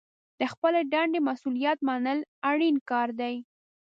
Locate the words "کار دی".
2.89-3.35